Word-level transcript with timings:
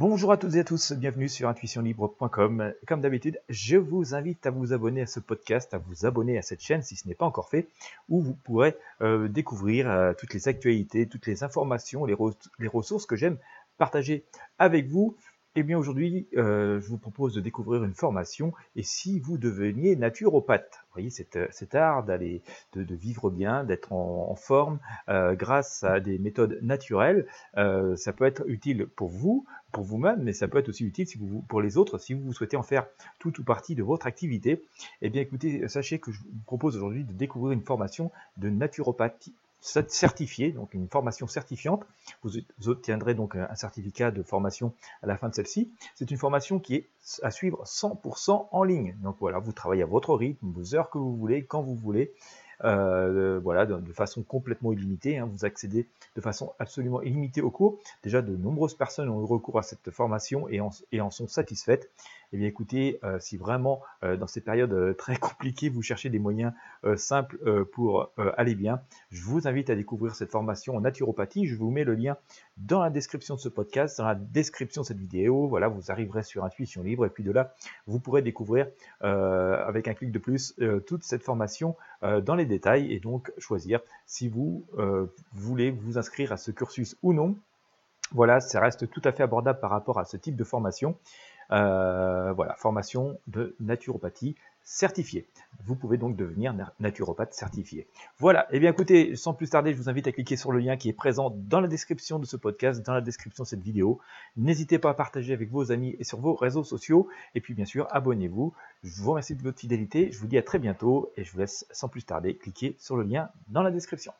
Bonjour 0.00 0.32
à 0.32 0.38
toutes 0.38 0.54
et 0.54 0.60
à 0.60 0.64
tous, 0.64 0.92
bienvenue 0.92 1.28
sur 1.28 1.46
intuitionlibre.com. 1.46 2.72
Comme 2.86 3.02
d'habitude, 3.02 3.38
je 3.50 3.76
vous 3.76 4.14
invite 4.14 4.46
à 4.46 4.50
vous 4.50 4.72
abonner 4.72 5.02
à 5.02 5.06
ce 5.06 5.20
podcast, 5.20 5.74
à 5.74 5.78
vous 5.78 6.06
abonner 6.06 6.38
à 6.38 6.42
cette 6.42 6.62
chaîne 6.62 6.80
si 6.80 6.96
ce 6.96 7.06
n'est 7.06 7.14
pas 7.14 7.26
encore 7.26 7.50
fait, 7.50 7.68
où 8.08 8.22
vous 8.22 8.32
pourrez 8.32 8.78
euh, 9.02 9.28
découvrir 9.28 9.90
euh, 9.90 10.14
toutes 10.18 10.32
les 10.32 10.48
actualités, 10.48 11.06
toutes 11.06 11.26
les 11.26 11.44
informations, 11.44 12.06
les, 12.06 12.14
ressources 12.66 13.04
que 13.04 13.14
j'aime 13.14 13.36
partager 13.76 14.24
avec 14.58 14.88
vous. 14.88 15.18
Eh 15.54 15.64
bien 15.64 15.76
aujourd'hui, 15.76 16.28
euh, 16.36 16.80
je 16.80 16.88
vous 16.88 16.96
propose 16.96 17.34
de 17.34 17.40
découvrir 17.42 17.84
une 17.84 17.94
formation 17.94 18.54
et 18.76 18.84
si 18.84 19.20
vous 19.20 19.36
deveniez 19.36 19.96
naturopathe, 19.96 20.70
vous 20.72 20.94
voyez 20.94 21.10
cet, 21.10 21.38
cet 21.50 21.74
art 21.74 22.04
d'aller, 22.04 22.40
de, 22.72 22.94
vivre 22.94 23.28
bien, 23.28 23.64
d'être 23.64 23.92
en, 23.92 24.34
forme 24.36 24.78
grâce 25.08 25.82
à 25.82 25.98
des 25.98 26.18
méthodes 26.18 26.58
naturelles, 26.62 27.26
ça 27.56 28.12
peut 28.12 28.24
être 28.24 28.44
utile 28.46 28.86
pour 28.86 29.08
vous, 29.08 29.44
pour 29.72 29.84
vous-même, 29.84 30.22
mais 30.22 30.32
ça 30.32 30.48
peut 30.48 30.58
être 30.58 30.68
aussi 30.68 30.84
utile 30.84 31.06
si 31.06 31.18
vous, 31.18 31.42
pour 31.42 31.60
les 31.60 31.76
autres 31.76 31.98
si 31.98 32.14
vous 32.14 32.32
souhaitez 32.32 32.56
en 32.56 32.62
faire 32.62 32.86
tout 33.18 33.40
ou 33.40 33.44
partie 33.44 33.74
de 33.74 33.82
votre 33.82 34.06
activité. 34.06 34.62
Eh 35.02 35.10
bien 35.10 35.22
écoutez, 35.22 35.66
sachez 35.68 35.98
que 35.98 36.12
je 36.12 36.20
vous 36.20 36.42
propose 36.46 36.76
aujourd'hui 36.76 37.04
de 37.04 37.12
découvrir 37.12 37.52
une 37.52 37.64
formation 37.64 38.10
de 38.36 38.48
naturopathie 38.48 39.34
certifié, 39.60 40.52
donc 40.52 40.74
une 40.74 40.88
formation 40.88 41.26
certifiante. 41.26 41.84
Vous 42.22 42.38
obtiendrez 42.66 43.14
donc 43.14 43.36
un 43.36 43.54
certificat 43.54 44.10
de 44.10 44.22
formation 44.22 44.72
à 45.02 45.06
la 45.06 45.16
fin 45.16 45.28
de 45.28 45.34
celle-ci. 45.34 45.70
C'est 45.94 46.10
une 46.10 46.16
formation 46.16 46.58
qui 46.58 46.76
est 46.76 46.88
à 47.22 47.30
suivre 47.30 47.62
100% 47.64 48.48
en 48.50 48.64
ligne. 48.64 48.96
Donc 49.02 49.16
voilà, 49.20 49.38
vous 49.38 49.52
travaillez 49.52 49.82
à 49.82 49.86
votre 49.86 50.14
rythme, 50.14 50.50
vos 50.50 50.74
heures 50.74 50.90
que 50.90 50.98
vous 50.98 51.14
voulez, 51.14 51.44
quand 51.44 51.62
vous 51.62 51.76
voulez. 51.76 52.12
Euh, 52.64 53.40
voilà, 53.42 53.66
de, 53.66 53.92
façon 53.92 54.22
complètement 54.22 54.72
illimitée. 54.72 55.18
Hein. 55.18 55.28
vous 55.30 55.44
accédez 55.44 55.86
de 56.16 56.20
façon 56.20 56.52
absolument 56.58 57.02
illimitée 57.02 57.40
au 57.40 57.50
cours. 57.50 57.78
Déjà, 58.02 58.22
de 58.22 58.36
nombreuses 58.36 58.74
personnes 58.74 59.08
ont 59.08 59.20
eu 59.20 59.24
recours 59.24 59.58
à 59.58 59.62
cette 59.62 59.90
formation 59.90 60.48
et 60.48 60.60
en, 60.60 60.70
et 60.92 61.00
en 61.00 61.10
sont 61.10 61.28
satisfaites. 61.28 61.90
Eh 62.32 62.36
bien, 62.36 62.46
écoutez, 62.46 62.98
euh, 63.02 63.18
si 63.18 63.36
vraiment 63.36 63.82
euh, 64.04 64.16
dans 64.16 64.26
ces 64.26 64.40
périodes 64.40 64.96
très 64.96 65.16
compliquées, 65.18 65.68
vous 65.68 65.82
cherchez 65.82 66.10
des 66.10 66.18
moyens 66.18 66.52
simples 66.96 67.38
pour 67.66 68.10
aller 68.36 68.54
bien, 68.54 68.80
je 69.10 69.22
vous 69.22 69.46
invite 69.46 69.68
à 69.68 69.74
découvrir 69.74 70.14
cette 70.14 70.30
formation 70.30 70.76
en 70.76 70.80
naturopathie. 70.80 71.46
Je 71.46 71.56
vous 71.56 71.70
mets 71.70 71.84
le 71.84 71.94
lien 71.94 72.16
dans 72.56 72.80
la 72.80 72.88
description 72.88 73.34
de 73.34 73.40
ce 73.40 73.48
podcast, 73.48 73.98
dans 73.98 74.06
la 74.06 74.14
description 74.14 74.82
de 74.82 74.86
cette 74.86 74.98
vidéo. 74.98 75.46
Voilà, 75.46 75.68
vous 75.68 75.90
arriverez 75.90 76.22
sur 76.22 76.44
Intuition 76.44 76.82
Libre 76.82 77.04
et 77.04 77.10
puis 77.10 77.22
de 77.22 77.30
là, 77.30 77.54
vous 77.86 77.98
pourrez 77.98 78.22
découvrir 78.22 78.66
avec 79.00 79.88
un 79.88 79.94
clic 79.94 80.10
de 80.10 80.18
plus 80.18 80.54
toute 80.86 81.04
cette 81.04 81.22
formation 81.22 81.76
dans 82.02 82.34
les 82.34 82.46
détails 82.46 82.92
et 82.92 83.00
donc 83.00 83.30
choisir 83.38 83.80
si 84.10 84.28
vous 84.28 84.64
euh, 84.76 85.06
voulez 85.32 85.70
vous 85.70 85.96
inscrire 85.96 86.32
à 86.32 86.36
ce 86.36 86.50
cursus 86.50 86.96
ou 87.02 87.12
non. 87.12 87.36
Voilà, 88.12 88.40
ça 88.40 88.60
reste 88.60 88.90
tout 88.90 89.00
à 89.04 89.12
fait 89.12 89.22
abordable 89.22 89.60
par 89.60 89.70
rapport 89.70 90.00
à 90.00 90.04
ce 90.04 90.16
type 90.16 90.34
de 90.34 90.42
formation. 90.42 90.96
Euh, 91.52 92.32
voilà, 92.32 92.54
formation 92.54 93.18
de 93.26 93.56
naturopathie 93.60 94.36
certifiée. 94.62 95.26
Vous 95.66 95.74
pouvez 95.74 95.98
donc 95.98 96.16
devenir 96.16 96.54
naturopathe 96.78 97.34
certifié. 97.34 97.86
Voilà, 98.18 98.44
et 98.44 98.56
eh 98.56 98.60
bien 98.60 98.70
écoutez, 98.70 99.16
sans 99.16 99.34
plus 99.34 99.50
tarder, 99.50 99.72
je 99.72 99.76
vous 99.76 99.88
invite 99.88 100.06
à 100.06 100.12
cliquer 100.12 100.36
sur 100.36 100.52
le 100.52 100.60
lien 100.60 100.76
qui 100.76 100.88
est 100.88 100.92
présent 100.92 101.30
dans 101.36 101.60
la 101.60 101.66
description 101.66 102.18
de 102.18 102.24
ce 102.24 102.36
podcast, 102.36 102.84
dans 102.86 102.94
la 102.94 103.00
description 103.00 103.42
de 103.42 103.48
cette 103.48 103.62
vidéo. 103.62 103.98
N'hésitez 104.36 104.78
pas 104.78 104.90
à 104.90 104.94
partager 104.94 105.32
avec 105.32 105.50
vos 105.50 105.72
amis 105.72 105.96
et 105.98 106.04
sur 106.04 106.20
vos 106.20 106.34
réseaux 106.34 106.64
sociaux. 106.64 107.08
Et 107.34 107.40
puis 107.40 107.54
bien 107.54 107.64
sûr, 107.64 107.88
abonnez-vous. 107.90 108.54
Je 108.84 109.02
vous 109.02 109.10
remercie 109.10 109.34
de 109.34 109.42
votre 109.42 109.58
fidélité. 109.58 110.12
Je 110.12 110.18
vous 110.18 110.28
dis 110.28 110.38
à 110.38 110.42
très 110.42 110.58
bientôt 110.58 111.10
et 111.16 111.24
je 111.24 111.32
vous 111.32 111.38
laisse 111.38 111.66
sans 111.72 111.88
plus 111.88 112.04
tarder 112.04 112.36
cliquer 112.36 112.76
sur 112.78 112.96
le 112.96 113.02
lien 113.02 113.28
dans 113.48 113.62
la 113.62 113.70
description. 113.70 114.12